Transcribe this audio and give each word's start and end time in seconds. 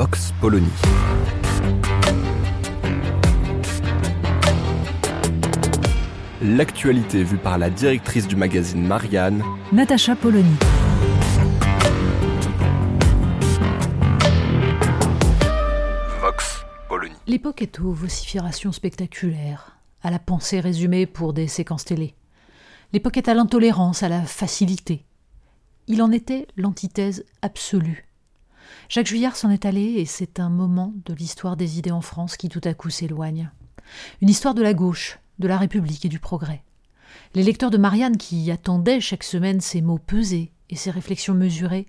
Vox 0.00 0.32
Polony. 0.40 0.66
L'actualité 6.40 7.22
vue 7.22 7.36
par 7.36 7.58
la 7.58 7.68
directrice 7.68 8.26
du 8.26 8.34
magazine 8.34 8.86
Marianne, 8.86 9.44
Natacha 9.72 10.16
Polony. 10.16 10.56
Vox 16.22 16.64
Polony. 16.88 17.12
L'époque 17.26 17.60
est 17.60 17.78
aux 17.80 17.92
vociférations 17.92 18.72
spectaculaires, 18.72 19.76
à 20.02 20.10
la 20.10 20.18
pensée 20.18 20.60
résumée 20.60 21.04
pour 21.04 21.34
des 21.34 21.46
séquences 21.46 21.84
télé. 21.84 22.14
L'époque 22.94 23.18
est 23.18 23.28
à 23.28 23.34
l'intolérance, 23.34 24.02
à 24.02 24.08
la 24.08 24.22
facilité. 24.22 25.04
Il 25.88 26.00
en 26.00 26.10
était 26.10 26.46
l'antithèse 26.56 27.26
absolue. 27.42 28.09
Jacques 28.88 29.06
Juillard 29.06 29.36
s'en 29.36 29.50
est 29.50 29.66
allé 29.66 29.82
et 29.82 30.06
c'est 30.06 30.40
un 30.40 30.48
moment 30.48 30.92
de 31.04 31.14
l'histoire 31.14 31.56
des 31.56 31.78
idées 31.78 31.90
en 31.90 32.00
France 32.00 32.36
qui 32.36 32.48
tout 32.48 32.60
à 32.64 32.74
coup 32.74 32.90
s'éloigne. 32.90 33.50
Une 34.20 34.28
histoire 34.28 34.54
de 34.54 34.62
la 34.62 34.74
gauche, 34.74 35.18
de 35.38 35.48
la 35.48 35.58
République 35.58 36.04
et 36.04 36.08
du 36.08 36.18
progrès. 36.18 36.62
Les 37.34 37.42
lecteurs 37.42 37.70
de 37.70 37.78
Marianne 37.78 38.16
qui 38.16 38.50
attendaient 38.50 39.00
chaque 39.00 39.24
semaine 39.24 39.60
ces 39.60 39.82
mots 39.82 39.98
pesés 39.98 40.52
et 40.70 40.76
ces 40.76 40.90
réflexions 40.90 41.34
mesurées 41.34 41.86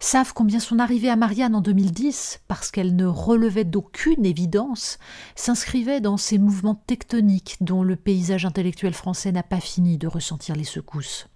savent 0.00 0.32
combien 0.32 0.60
son 0.60 0.78
arrivée 0.78 1.10
à 1.10 1.16
Marianne 1.16 1.54
en 1.54 1.60
2010, 1.60 2.40
parce 2.48 2.70
qu'elle 2.70 2.96
ne 2.96 3.06
relevait 3.06 3.64
d'aucune 3.64 4.24
évidence, 4.24 4.98
s'inscrivait 5.36 6.00
dans 6.00 6.16
ces 6.16 6.38
mouvements 6.38 6.82
tectoniques 6.86 7.56
dont 7.60 7.82
le 7.82 7.96
paysage 7.96 8.46
intellectuel 8.46 8.94
français 8.94 9.32
n'a 9.32 9.42
pas 9.42 9.60
fini 9.60 9.98
de 9.98 10.06
ressentir 10.06 10.56
les 10.56 10.64
secousses. 10.64 11.28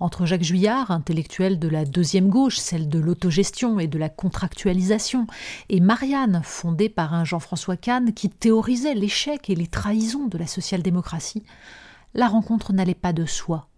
Entre 0.00 0.24
Jacques 0.24 0.44
Juillard, 0.44 0.90
intellectuel 0.90 1.58
de 1.58 1.68
la 1.68 1.84
deuxième 1.84 2.30
gauche, 2.30 2.56
celle 2.56 2.88
de 2.88 2.98
l'autogestion 2.98 3.78
et 3.78 3.86
de 3.86 3.98
la 3.98 4.08
contractualisation, 4.08 5.26
et 5.68 5.80
Marianne, 5.80 6.40
fondée 6.42 6.88
par 6.88 7.12
un 7.12 7.26
Jean-François 7.26 7.76
Kahn 7.76 8.14
qui 8.14 8.30
théorisait 8.30 8.94
l'échec 8.94 9.50
et 9.50 9.54
les 9.54 9.66
trahisons 9.66 10.26
de 10.26 10.38
la 10.38 10.46
social-démocratie, 10.46 11.44
la 12.14 12.28
rencontre 12.28 12.72
n'allait 12.72 12.94
pas 12.94 13.12
de 13.12 13.26
soi. 13.26 13.68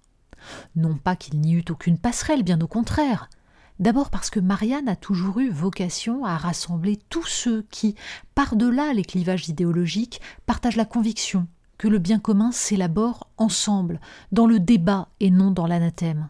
Non 0.77 0.95
pas 0.95 1.17
qu'il 1.17 1.41
n'y 1.41 1.55
eût 1.55 1.65
aucune 1.70 1.98
passerelle, 1.98 2.45
bien 2.45 2.61
au 2.61 2.69
contraire. 2.69 3.28
D'abord 3.81 4.09
parce 4.09 4.31
que 4.31 4.39
Marianne 4.39 4.89
a 4.89 4.95
toujours 4.95 5.41
eu 5.41 5.50
vocation 5.50 6.25
à 6.25 6.37
rassembler 6.37 7.00
tous 7.11 7.27
ceux 7.27 7.67
qui, 7.73 7.97
par-delà 8.37 8.93
les 8.93 9.05
clivages 9.05 9.48
idéologiques, 9.48 10.20
partagent 10.47 10.77
la 10.77 10.84
conviction 10.84 11.48
que 11.83 11.88
le 11.88 11.98
bien 11.98 12.20
commun 12.20 12.52
s'élabore 12.52 13.27
ensemble, 13.38 13.98
dans 14.30 14.47
le 14.47 14.61
débat 14.61 15.08
et 15.19 15.33
non 15.33 15.50
dans 15.50 15.66
l'anathème. 15.66 16.28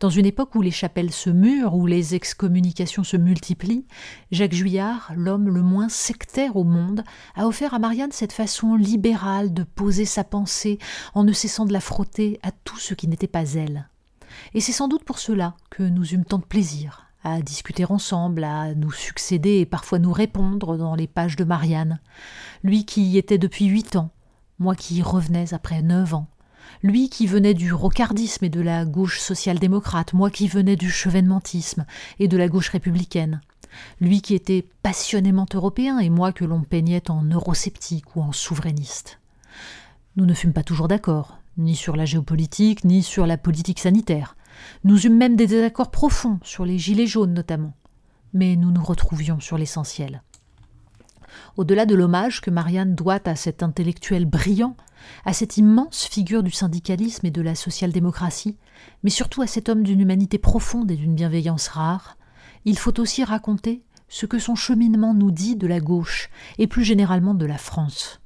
Dans 0.00 0.10
une 0.10 0.26
époque 0.26 0.56
où 0.56 0.62
les 0.62 0.72
chapelles 0.72 1.12
se 1.12 1.30
murent, 1.30 1.76
où 1.76 1.86
les 1.86 2.16
excommunications 2.16 3.04
se 3.04 3.16
multiplient, 3.16 3.86
Jacques 4.32 4.52
Juillard, 4.52 5.12
l'homme 5.14 5.48
le 5.48 5.62
moins 5.62 5.88
sectaire 5.88 6.56
au 6.56 6.64
monde, 6.64 7.04
a 7.36 7.46
offert 7.46 7.72
à 7.72 7.78
Marianne 7.78 8.10
cette 8.10 8.32
façon 8.32 8.74
libérale 8.74 9.54
de 9.54 9.62
poser 9.62 10.06
sa 10.06 10.24
pensée 10.24 10.80
en 11.14 11.22
ne 11.22 11.32
cessant 11.32 11.66
de 11.66 11.72
la 11.72 11.78
frotter 11.78 12.40
à 12.42 12.50
tout 12.50 12.80
ce 12.80 12.94
qui 12.94 13.06
n'était 13.06 13.28
pas 13.28 13.52
elle. 13.52 13.88
Et 14.54 14.60
c'est 14.60 14.72
sans 14.72 14.88
doute 14.88 15.04
pour 15.04 15.20
cela 15.20 15.54
que 15.70 15.84
nous 15.84 16.14
eûmes 16.14 16.24
tant 16.24 16.38
de 16.38 16.44
plaisir 16.44 17.04
à 17.22 17.40
discuter 17.40 17.84
ensemble, 17.88 18.42
à 18.42 18.74
nous 18.74 18.92
succéder 18.92 19.60
et 19.60 19.66
parfois 19.66 20.00
nous 20.00 20.12
répondre 20.12 20.76
dans 20.76 20.96
les 20.96 21.06
pages 21.06 21.36
de 21.36 21.44
Marianne. 21.44 22.00
Lui 22.64 22.84
qui 22.84 23.02
y 23.02 23.18
était 23.18 23.38
depuis 23.38 23.66
huit 23.66 23.96
ans, 23.96 24.10
moi 24.58 24.74
qui 24.74 25.02
revenais 25.02 25.52
après 25.52 25.82
neuf 25.82 26.14
ans, 26.14 26.28
lui 26.82 27.08
qui 27.08 27.26
venait 27.26 27.54
du 27.54 27.72
rocardisme 27.72 28.44
et 28.44 28.50
de 28.50 28.60
la 28.60 28.84
gauche 28.84 29.20
social-démocrate, 29.20 30.12
moi 30.12 30.30
qui 30.30 30.48
venais 30.48 30.76
du 30.76 30.90
chevènementisme 30.90 31.86
et 32.18 32.28
de 32.28 32.36
la 32.36 32.48
gauche 32.48 32.68
républicaine, 32.68 33.40
lui 34.00 34.22
qui 34.22 34.34
était 34.34 34.66
passionnément 34.82 35.46
européen 35.52 35.98
et 35.98 36.10
moi 36.10 36.32
que 36.32 36.44
l'on 36.44 36.62
peignait 36.62 37.10
en 37.10 37.24
eurosceptique 37.24 38.16
ou 38.16 38.22
en 38.22 38.32
souverainiste. 38.32 39.18
Nous 40.16 40.26
ne 40.26 40.34
fûmes 40.34 40.52
pas 40.52 40.62
toujours 40.62 40.88
d'accord, 40.88 41.38
ni 41.56 41.74
sur 41.74 41.96
la 41.96 42.04
géopolitique, 42.04 42.84
ni 42.84 43.02
sur 43.02 43.26
la 43.26 43.36
politique 43.36 43.80
sanitaire. 43.80 44.36
Nous 44.84 45.06
eûmes 45.06 45.16
même 45.16 45.36
des 45.36 45.46
désaccords 45.46 45.90
profonds 45.90 46.38
sur 46.42 46.64
les 46.64 46.78
gilets 46.78 47.06
jaunes 47.06 47.34
notamment. 47.34 47.74
Mais 48.32 48.56
nous 48.56 48.70
nous 48.70 48.82
retrouvions 48.82 49.40
sur 49.40 49.58
l'essentiel. 49.58 50.22
Au-delà 51.56 51.86
de 51.86 51.94
l'hommage 51.94 52.40
que 52.40 52.50
Marianne 52.50 52.94
doit 52.94 53.20
à 53.26 53.36
cet 53.36 53.62
intellectuel 53.62 54.24
brillant, 54.24 54.76
à 55.24 55.32
cette 55.32 55.56
immense 55.56 56.04
figure 56.04 56.42
du 56.42 56.50
syndicalisme 56.50 57.26
et 57.26 57.30
de 57.30 57.42
la 57.42 57.54
social-démocratie, 57.54 58.56
mais 59.02 59.10
surtout 59.10 59.42
à 59.42 59.46
cet 59.46 59.68
homme 59.68 59.82
d'une 59.82 60.00
humanité 60.00 60.38
profonde 60.38 60.90
et 60.90 60.96
d'une 60.96 61.14
bienveillance 61.14 61.68
rare, 61.68 62.16
il 62.64 62.78
faut 62.78 62.98
aussi 63.00 63.24
raconter 63.24 63.82
ce 64.08 64.26
que 64.26 64.38
son 64.38 64.54
cheminement 64.54 65.14
nous 65.14 65.30
dit 65.30 65.56
de 65.56 65.66
la 65.66 65.80
gauche 65.80 66.30
et 66.58 66.66
plus 66.66 66.84
généralement 66.84 67.34
de 67.34 67.46
la 67.46 67.58
France. 67.58 68.20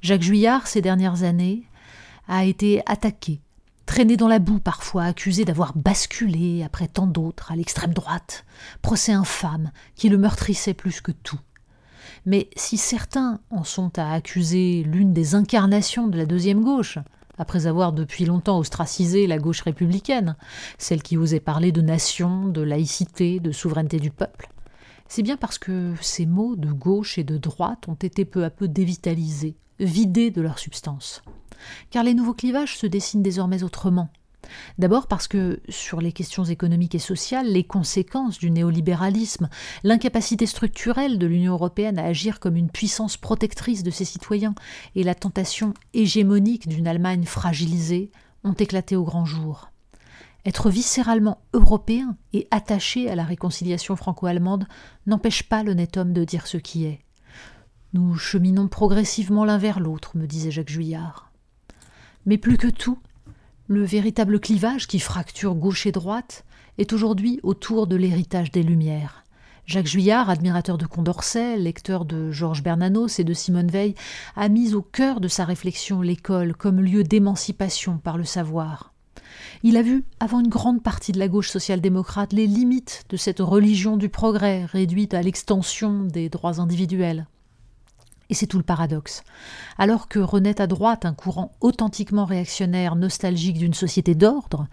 Jacques 0.00 0.22
Juillard, 0.22 0.66
ces 0.66 0.82
dernières 0.82 1.22
années, 1.22 1.64
a 2.28 2.44
été 2.44 2.82
attaqué, 2.86 3.40
traîné 3.86 4.16
dans 4.16 4.28
la 4.28 4.38
boue 4.38 4.58
parfois, 4.58 5.04
accusé 5.04 5.44
d'avoir 5.44 5.76
basculé 5.76 6.62
après 6.64 6.88
tant 6.88 7.06
d'autres 7.06 7.52
à 7.52 7.56
l'extrême 7.56 7.94
droite, 7.94 8.44
procès 8.82 9.12
infâme 9.12 9.70
qui 9.94 10.08
le 10.08 10.18
meurtrissait 10.18 10.74
plus 10.74 11.00
que 11.00 11.12
tout. 11.12 11.40
Mais 12.24 12.48
si 12.56 12.76
certains 12.76 13.40
en 13.50 13.64
sont 13.64 13.98
à 13.98 14.12
accuser 14.12 14.82
l'une 14.84 15.12
des 15.12 15.34
incarnations 15.34 16.08
de 16.08 16.16
la 16.16 16.26
deuxième 16.26 16.62
gauche, 16.62 16.98
après 17.38 17.66
avoir 17.66 17.92
depuis 17.92 18.24
longtemps 18.24 18.58
ostracisé 18.58 19.26
la 19.26 19.38
gauche 19.38 19.62
républicaine, 19.62 20.36
celle 20.78 21.02
qui 21.02 21.16
osait 21.16 21.40
parler 21.40 21.72
de 21.72 21.82
nation, 21.82 22.46
de 22.48 22.62
laïcité, 22.62 23.40
de 23.40 23.52
souveraineté 23.52 23.98
du 23.98 24.10
peuple, 24.10 24.48
c'est 25.08 25.22
bien 25.22 25.36
parce 25.36 25.58
que 25.58 25.94
ces 26.00 26.26
mots 26.26 26.56
de 26.56 26.72
gauche 26.72 27.18
et 27.18 27.24
de 27.24 27.36
droite 27.36 27.88
ont 27.88 27.94
été 27.94 28.24
peu 28.24 28.44
à 28.44 28.50
peu 28.50 28.68
dévitalisés, 28.68 29.56
vidés 29.78 30.30
de 30.30 30.40
leur 30.40 30.58
substance. 30.58 31.22
Car 31.90 32.02
les 32.04 32.14
nouveaux 32.14 32.34
clivages 32.34 32.76
se 32.76 32.86
dessinent 32.86 33.22
désormais 33.22 33.62
autrement, 33.62 34.08
D'abord 34.78 35.06
parce 35.06 35.28
que, 35.28 35.60
sur 35.68 36.00
les 36.00 36.12
questions 36.12 36.44
économiques 36.44 36.94
et 36.94 37.00
sociales, 37.00 37.46
les 37.46 37.64
conséquences 37.64 38.38
du 38.38 38.50
néolibéralisme, 38.50 39.48
l'incapacité 39.84 40.46
structurelle 40.46 41.18
de 41.18 41.26
l'Union 41.26 41.52
européenne 41.52 41.98
à 41.98 42.04
agir 42.04 42.40
comme 42.40 42.56
une 42.56 42.70
puissance 42.70 43.16
protectrice 43.16 43.82
de 43.82 43.90
ses 43.90 44.04
citoyens 44.04 44.54
et 44.94 45.02
la 45.02 45.14
tentation 45.14 45.74
hégémonique 45.94 46.68
d'une 46.68 46.88
Allemagne 46.88 47.24
fragilisée 47.24 48.10
ont 48.44 48.52
éclaté 48.52 48.96
au 48.96 49.04
grand 49.04 49.24
jour. 49.24 49.70
Être 50.44 50.70
viscéralement 50.70 51.42
européen 51.52 52.16
et 52.32 52.46
attaché 52.52 53.10
à 53.10 53.16
la 53.16 53.24
réconciliation 53.24 53.96
franco-allemande 53.96 54.68
n'empêche 55.06 55.42
pas 55.42 55.64
l'honnête 55.64 55.96
homme 55.96 56.12
de 56.12 56.22
dire 56.22 56.46
ce 56.46 56.56
qui 56.56 56.84
est. 56.84 57.00
Nous 57.94 58.16
cheminons 58.16 58.68
progressivement 58.68 59.44
l'un 59.44 59.58
vers 59.58 59.80
l'autre, 59.80 60.16
me 60.16 60.26
disait 60.26 60.52
Jacques 60.52 60.70
Juillard. 60.70 61.32
Mais 62.26 62.38
plus 62.38 62.58
que 62.58 62.68
tout, 62.68 62.98
le 63.68 63.84
véritable 63.84 64.38
clivage 64.38 64.86
qui 64.86 65.00
fracture 65.00 65.54
gauche 65.54 65.86
et 65.86 65.92
droite 65.92 66.44
est 66.78 66.92
aujourd'hui 66.92 67.40
autour 67.42 67.86
de 67.86 67.96
l'héritage 67.96 68.52
des 68.52 68.62
Lumières. 68.62 69.24
Jacques 69.64 69.88
Juillard, 69.88 70.30
admirateur 70.30 70.78
de 70.78 70.86
Condorcet, 70.86 71.56
lecteur 71.56 72.04
de 72.04 72.30
Georges 72.30 72.62
Bernanos 72.62 73.18
et 73.18 73.24
de 73.24 73.32
Simone 73.32 73.68
Veil, 73.68 73.96
a 74.36 74.48
mis 74.48 74.74
au 74.74 74.82
cœur 74.82 75.20
de 75.20 75.26
sa 75.26 75.44
réflexion 75.44 76.00
l'école 76.00 76.54
comme 76.54 76.80
lieu 76.80 77.02
d'émancipation 77.02 77.98
par 77.98 78.16
le 78.16 78.24
savoir. 78.24 78.92
Il 79.64 79.76
a 79.76 79.82
vu, 79.82 80.04
avant 80.20 80.38
une 80.38 80.48
grande 80.48 80.84
partie 80.84 81.10
de 81.10 81.18
la 81.18 81.26
gauche 81.26 81.50
social-démocrate, 81.50 82.32
les 82.32 82.46
limites 82.46 83.04
de 83.08 83.16
cette 83.16 83.40
religion 83.40 83.96
du 83.96 84.08
progrès 84.08 84.64
réduite 84.64 85.14
à 85.14 85.22
l'extension 85.22 86.04
des 86.04 86.28
droits 86.28 86.60
individuels. 86.60 87.26
Et 88.28 88.34
c'est 88.34 88.46
tout 88.46 88.58
le 88.58 88.64
paradoxe. 88.64 89.22
Alors 89.78 90.08
que 90.08 90.18
renaît 90.18 90.60
à 90.60 90.66
droite 90.66 91.04
un 91.04 91.14
courant 91.14 91.52
authentiquement 91.60 92.24
réactionnaire, 92.24 92.96
nostalgique 92.96 93.58
d'une 93.58 93.74
société 93.74 94.14
d'ordre, 94.14 94.66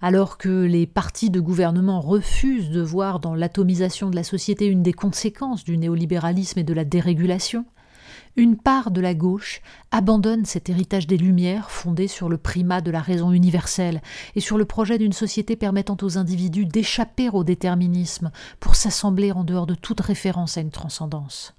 alors 0.00 0.38
que 0.38 0.64
les 0.64 0.86
partis 0.86 1.30
de 1.30 1.40
gouvernement 1.40 2.00
refusent 2.00 2.70
de 2.70 2.82
voir 2.82 3.20
dans 3.20 3.34
l'atomisation 3.34 4.10
de 4.10 4.16
la 4.16 4.24
société 4.24 4.66
une 4.66 4.82
des 4.82 4.92
conséquences 4.92 5.64
du 5.64 5.78
néolibéralisme 5.78 6.58
et 6.58 6.64
de 6.64 6.74
la 6.74 6.84
dérégulation, 6.84 7.64
Une 8.36 8.56
part 8.56 8.90
de 8.90 9.00
la 9.00 9.14
gauche 9.14 9.62
abandonne 9.92 10.44
cet 10.44 10.68
héritage 10.68 11.06
des 11.06 11.16
Lumières 11.16 11.70
fondé 11.70 12.08
sur 12.08 12.28
le 12.28 12.36
primat 12.36 12.80
de 12.80 12.90
la 12.90 13.00
raison 13.00 13.30
universelle 13.30 14.02
et 14.34 14.40
sur 14.40 14.58
le 14.58 14.64
projet 14.64 14.98
d'une 14.98 15.12
société 15.12 15.54
permettant 15.54 15.96
aux 16.02 16.18
individus 16.18 16.66
d'échapper 16.66 17.28
au 17.30 17.44
déterminisme 17.44 18.32
pour 18.58 18.74
s'assembler 18.74 19.30
en 19.30 19.44
dehors 19.44 19.66
de 19.66 19.76
toute 19.76 20.00
référence 20.00 20.58
à 20.58 20.62
une 20.62 20.72
transcendance. 20.72 21.54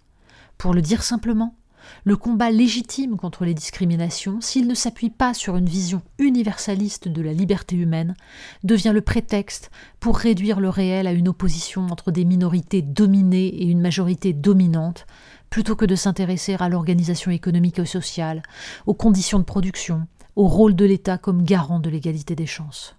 Pour 0.57 0.73
le 0.73 0.81
dire 0.81 1.03
simplement, 1.03 1.55
le 2.03 2.15
combat 2.15 2.51
légitime 2.51 3.17
contre 3.17 3.45
les 3.45 3.53
discriminations, 3.53 4.41
s'il 4.41 4.67
ne 4.67 4.73
s'appuie 4.73 5.09
pas 5.09 5.33
sur 5.33 5.55
une 5.55 5.67
vision 5.67 6.01
universaliste 6.17 7.07
de 7.07 7.21
la 7.21 7.33
liberté 7.33 7.75
humaine, 7.75 8.15
devient 8.63 8.91
le 8.93 9.01
prétexte 9.01 9.71
pour 9.99 10.17
réduire 10.17 10.59
le 10.59 10.69
réel 10.69 11.07
à 11.07 11.13
une 11.13 11.27
opposition 11.27 11.87
entre 11.87 12.11
des 12.11 12.25
minorités 12.25 12.81
dominées 12.81 13.47
et 13.47 13.65
une 13.65 13.81
majorité 13.81 14.33
dominante, 14.33 15.05
plutôt 15.49 15.75
que 15.75 15.85
de 15.85 15.95
s'intéresser 15.95 16.55
à 16.59 16.69
l'organisation 16.69 17.31
économique 17.31 17.79
et 17.79 17.85
sociale, 17.85 18.43
aux 18.85 18.93
conditions 18.93 19.39
de 19.39 19.43
production, 19.43 20.07
au 20.35 20.47
rôle 20.47 20.75
de 20.75 20.85
l'État 20.85 21.17
comme 21.17 21.43
garant 21.43 21.79
de 21.79 21.89
l'égalité 21.89 22.35
des 22.35 22.45
chances. 22.45 22.95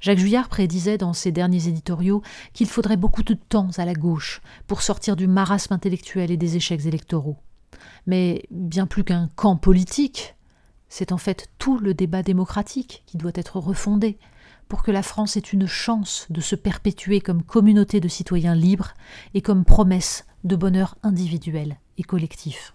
Jacques 0.00 0.18
Juillard 0.18 0.48
prédisait 0.48 0.98
dans 0.98 1.12
ses 1.12 1.30
derniers 1.30 1.68
éditoriaux 1.68 2.22
qu'il 2.54 2.66
faudrait 2.66 2.96
beaucoup 2.96 3.22
de 3.22 3.34
temps 3.34 3.68
à 3.76 3.84
la 3.84 3.94
gauche 3.94 4.40
pour 4.66 4.80
sortir 4.80 5.14
du 5.14 5.26
marasme 5.26 5.74
intellectuel 5.74 6.30
et 6.30 6.38
des 6.38 6.56
échecs 6.56 6.86
électoraux. 6.86 7.36
Mais 8.06 8.44
bien 8.50 8.86
plus 8.86 9.04
qu'un 9.04 9.28
camp 9.36 9.56
politique, 9.56 10.34
c'est 10.88 11.12
en 11.12 11.18
fait 11.18 11.48
tout 11.58 11.78
le 11.78 11.92
débat 11.92 12.22
démocratique 12.22 13.02
qui 13.06 13.18
doit 13.18 13.30
être 13.34 13.58
refondé 13.58 14.18
pour 14.68 14.82
que 14.82 14.90
la 14.90 15.02
France 15.02 15.36
ait 15.36 15.40
une 15.40 15.66
chance 15.66 16.26
de 16.30 16.40
se 16.40 16.56
perpétuer 16.56 17.20
comme 17.20 17.42
communauté 17.42 18.00
de 18.00 18.08
citoyens 18.08 18.54
libres 18.54 18.94
et 19.34 19.42
comme 19.42 19.64
promesse 19.64 20.24
de 20.44 20.56
bonheur 20.56 20.96
individuel 21.02 21.78
et 21.98 22.02
collectif. 22.02 22.74